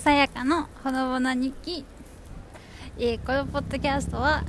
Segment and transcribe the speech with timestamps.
[0.00, 1.84] さやかのほのぼの日記、
[2.98, 4.44] えーこのポッドキャストは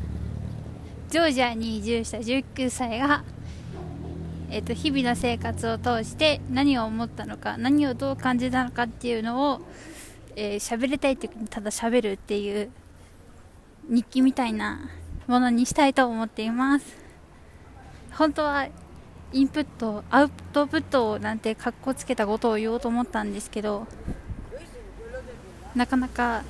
[1.10, 3.26] ジョージアに移住した19歳が、
[4.50, 9.64] えー、と日々の生活を通して何を思ったのか何をどう感じたのかっていうのを喋、
[10.38, 12.72] えー喋りたい時にただ喋るっていう
[13.90, 14.90] 日記みたいな
[15.28, 16.96] ものにしたいと思っています。
[18.14, 18.70] 本当は
[19.34, 23.86] インプットアウトプットなんてかっこつけたことを言おうと思ったんですけど
[25.76, 26.44] なかなか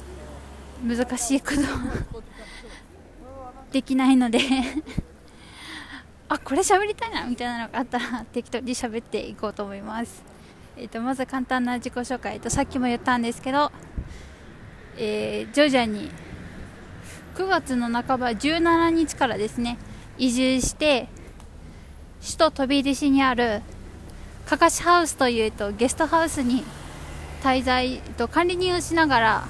[0.86, 1.62] 難しいこと
[3.72, 4.40] できないので
[6.28, 10.24] あこれ喋りたいなみたいなのがあったら適当に喋っていこうと思います、
[10.78, 13.72] えー、とまず簡単な自己紹介とさっきも言ったんですけど、
[14.98, 16.10] えージョージアに
[17.36, 19.78] 9月の半ば17日からですね
[20.18, 21.08] 移住して
[22.22, 23.62] 首都飛び出しにある
[24.46, 26.64] かかしハウスというとゲストハウスに
[27.42, 29.48] 滞在と管理人をしながら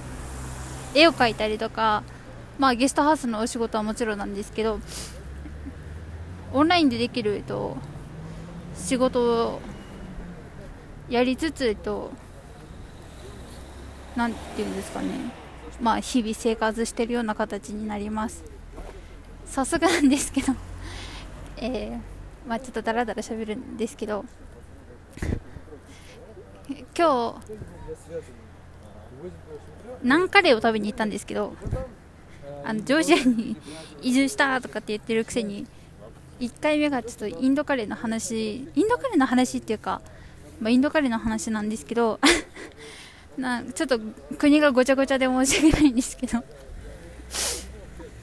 [0.96, 2.04] 絵を描いたりとか、
[2.58, 4.80] まあ、ゲストハウスのお仕事はもちろんなんですけど
[6.54, 7.78] オンラインでできる、と、
[8.76, 9.62] 仕事を
[11.10, 12.12] やりつつ、と、
[14.18, 15.08] なんていうんですかね、
[15.82, 18.44] まあ、日々生活してるような形になります。
[19.46, 20.54] 早速なんですけど、
[21.58, 22.00] えー
[22.48, 24.26] まあ、ちょっとだらだら喋るんですけど
[26.98, 27.52] 今日
[30.04, 31.54] ナンカレーを食べに行ったんですけど
[32.64, 33.56] あのジョージアに
[34.02, 35.66] 移住したとかって言ってるくせに
[36.40, 40.02] 1回目がちょっとインドカレーの話インドカレーの話っていうか、
[40.60, 42.20] まあ、インドカレーの話なんですけど
[43.38, 44.00] なちょっと
[44.38, 46.44] 国がごちゃごちゃで申し訳ないんですけど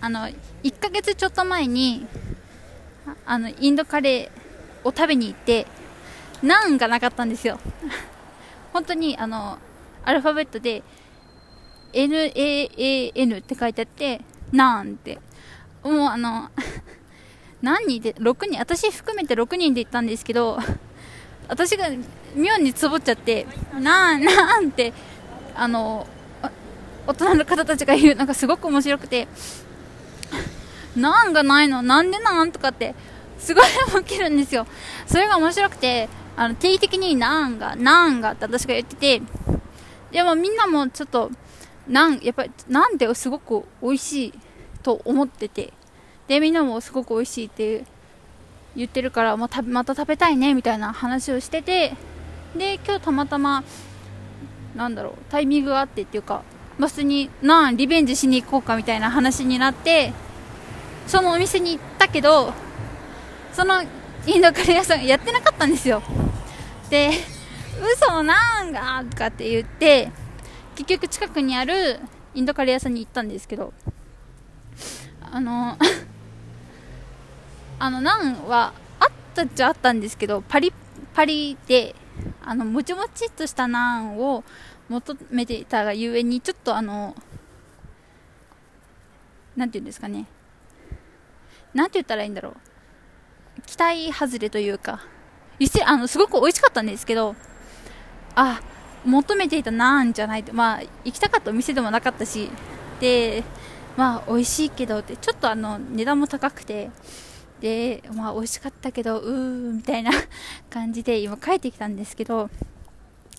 [0.01, 0.29] あの
[0.63, 2.07] 1ヶ月ちょっと前に
[3.25, 5.67] あのインドカレーを食べに行って
[6.43, 7.59] ナンがなかったんですよ。
[8.79, 9.59] 本当にあの
[10.05, 10.85] アルファベットで
[11.93, 14.21] NAAN って書いてあって
[14.53, 15.19] ナンって。
[15.83, 16.51] もうあの
[17.63, 20.59] 何人で6人私含めて6人で行ったんですけど
[21.49, 21.89] 私が
[22.37, 24.93] 妙につぼっちゃってなんなんって
[25.57, 26.07] あの
[27.07, 29.27] 大人の方たちが言うのがすごく面白くて
[30.95, 32.95] なんがないのなんでなんとかって
[33.39, 33.65] すごい
[34.05, 34.67] 起きるんですよ。
[35.07, 39.23] それが面白くてあの定期的になんがなんがって私が言ってて
[40.13, 41.33] でもみんなもちょっと
[41.89, 44.35] なんやっぱりなんですごく美味しい
[44.85, 45.73] と思ってて
[46.29, 47.85] でみんなもすごく美味しいって
[48.77, 51.95] 言ってるから、ま、たまた食べたいねみたいな話をしてて
[52.57, 53.65] で今日たまたま
[54.77, 56.45] なんだろうタイミングがあってっていうか、
[56.79, 60.13] まあ、普通になんリベンジしに行こうかみたいな話になって
[61.09, 62.53] そのお店に行ったけど
[63.53, 63.83] その
[64.27, 66.03] インドカレー屋さんやってなかったんですよ。
[66.91, 67.11] で
[67.81, 70.11] 嘘なんがとかって言って
[70.75, 72.01] 結局近くにある
[72.35, 73.73] インドカレー屋さんに行ったんですけど
[75.21, 75.77] あの
[77.79, 80.73] あのナンはあったっちゃあったんですけどパリ
[81.15, 81.95] パリで
[82.45, 84.43] あのもちもちっとしたナンを
[84.89, 87.15] 求めていたがゆえにちょっとあの
[89.57, 90.27] なんていうんですかね。
[91.75, 93.63] なんて言ったらいいんだろう。
[93.67, 95.01] 期待外れというか。
[95.59, 97.35] 店あのすごく美味しかったんですけど
[98.35, 98.61] あ
[99.05, 102.51] 求めていたなんじゃないとまあ行きたかったお店でもなかったし
[103.01, 103.43] で
[103.97, 106.91] まあ美味しいけどってちょっとあの値段も高くて
[107.61, 110.13] でまあ美味しかったけどうーみたいな
[110.71, 112.51] 感じで今帰ってきたんですけど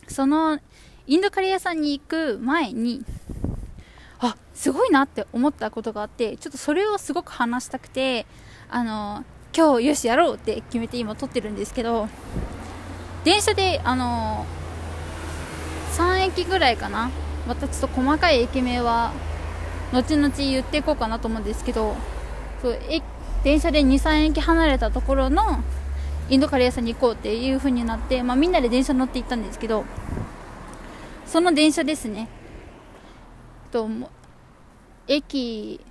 [0.07, 0.59] その
[1.07, 3.05] インドカレー屋さんに行く前に
[4.19, 8.25] あすごいなって思ったことがあってちょっとそれをすごく話したくて
[8.69, 9.23] あの
[9.59, 12.07] 今日よしやろうって決めて今撮ってるんですけど
[13.25, 14.45] 電車であの
[15.97, 17.11] 3駅ぐらいかな。
[17.45, 19.11] またちょっと細かい駅名は
[19.91, 21.97] 後々言っていこうかなと思うんですけど
[22.61, 23.01] そうえ
[23.43, 25.61] 電車で23駅離れたところの
[26.29, 29.83] インドカレー屋さんに行こうっていう風になって、まあ、みんなで電車乗って行ったんですけど
[31.25, 32.29] その電車ですね。
[33.71, 33.89] と
[35.07, 35.81] 駅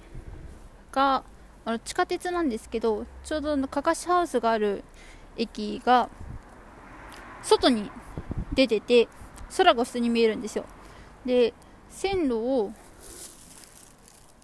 [0.91, 1.23] が
[1.69, 4.85] あの地下鉄なんですけどちょうどあのかかしハウスがある
[5.37, 6.09] 駅が
[7.43, 7.91] 外に
[8.55, 9.07] 出てて
[9.55, 10.65] 空が普通に見えるんですよ。
[11.27, 11.53] で
[11.91, 12.73] 線路を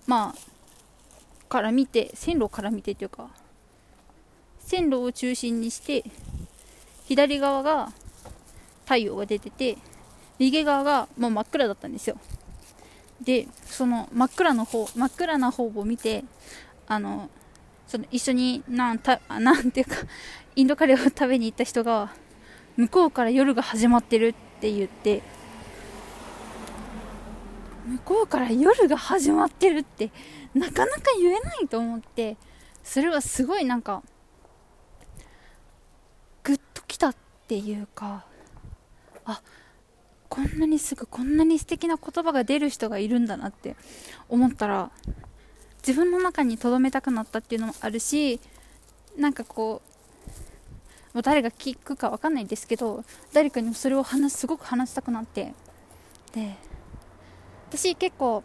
[0.07, 3.31] まあから見て線路から見てっていうか
[4.59, 6.05] 線路を中心にして
[7.07, 7.91] 左側が
[8.85, 9.79] 太陽が出てて
[10.39, 12.19] 右側がもう真っ暗だったんですよ。
[13.23, 16.23] でその真っ暗の方真っ暗な方を見て
[16.87, 17.31] あの
[17.87, 19.97] その一緒になんた なんていうか
[20.57, 22.13] インドカレーを食べに行った人が
[22.77, 25.23] 向こうから夜が始まってるって言って
[27.87, 30.11] 向こうから夜が始まってるって
[30.55, 32.37] なかなか言えないと思って
[32.83, 34.03] それはすごいなんか
[36.43, 37.17] グッときたっ
[37.47, 38.25] ていうか
[39.25, 39.43] あ
[40.29, 43.77] こんなにすぐこんなに素敵な言葉が出る人がいるんだなって
[44.29, 44.91] 思ったら
[45.87, 48.41] 自分の中に留めたくなったっていうのもあるし
[49.17, 49.83] なんかこ
[51.13, 55.55] うもう誰が聞くか分かんないんですけど誰かにもそれを話すごく話したくなって。
[56.33, 56.57] で
[57.69, 58.43] 私結構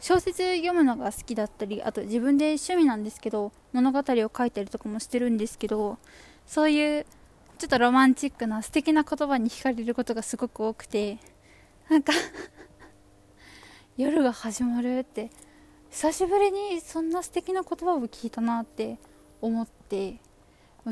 [0.00, 5.98] 小説読むのが好きだったりあと自分で趣味なんですけど物語を書いたりとかもしてるんですけど
[6.46, 7.06] そういう
[7.56, 11.18] ちょっとロマンチックな素敵な言葉に惹かれることがすごく多くて
[11.88, 12.12] なんか
[13.96, 15.30] 夜が始まるって
[15.94, 18.98] 久しぶりにそんな素敵な言葉を聞いたなって
[19.40, 20.14] 思って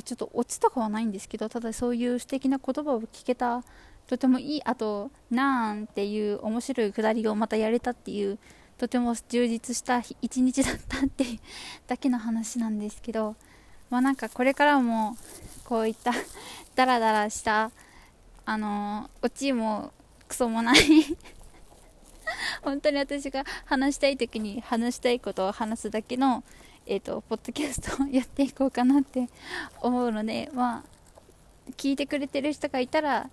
[0.05, 3.65] ちょっとオチとかはないんですけどただそういう素敵な言葉を聞けた
[4.07, 8.39] とてもいいあと「なん」っていう面白いくだりをまたやれたっていう
[8.79, 11.39] とても充実した一日だったっていう
[11.89, 13.35] だけの話なんですけど
[13.91, 15.17] まあなんかこれからも
[15.65, 16.13] こういった
[16.77, 17.73] ダラダラした
[18.45, 19.93] あのオチも
[20.29, 20.79] クソもない
[22.63, 26.45] 本当に私が話したい時に話したいことを話すだけの、
[26.87, 29.29] えーと、ポッドキャストをやっていこうかなって
[29.81, 30.83] 思うのでまあ
[31.77, 33.29] 聞いてくれてる人がいたら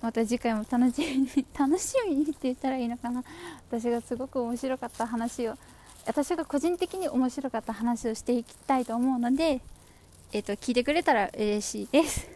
[0.00, 3.24] また次回も楽しみに 楽しみにって言ったらいいのかな。
[3.68, 5.56] 私がすごく面白かった話を
[6.06, 9.62] 私が個人的に面白かった話をしていきたいと思うので
[10.32, 12.28] えっ、ー、と聞いてくれたら嬉しいです。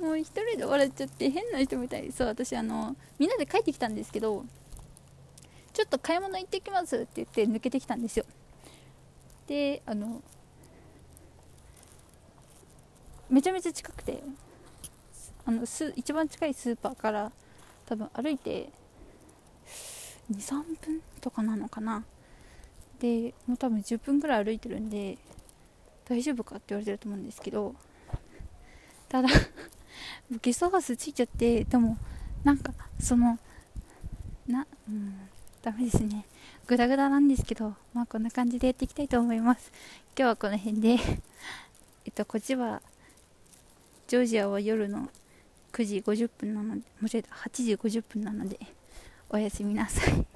[0.00, 2.10] もう一人で笑っちゃって変な人みたい。
[2.12, 4.44] そう私あのみんなで帰ってきたんですけど
[5.72, 8.24] ちょっと買い物行ってきますって言って抜けてきたんですよ。
[9.46, 10.22] であの
[13.28, 14.22] めちゃめちゃ近くて
[15.46, 17.32] あのす一番近いスーパーから
[17.86, 18.70] 多分歩いて
[20.32, 22.04] 23分とかなのかな。
[23.00, 25.18] でもう多分10分ぐらい歩いてるんで
[26.06, 27.74] 大丈夫かって言われてると思うんですけど
[29.08, 29.28] ただ
[30.42, 31.96] ゲストハウスついちゃってでも
[32.42, 33.38] なんかその
[34.46, 35.14] なうん
[35.62, 36.26] ダメですね
[36.66, 39.72] グダグダなんですけどまあこんな感じでやっていきたいと思います
[40.16, 40.96] 今日はこの辺で
[42.04, 42.82] えっとこっちは
[44.06, 45.08] ジョージアは夜の
[45.74, 48.60] 9時50分なので、間違えた、8時50分なので、
[49.28, 50.26] おやすみなさい。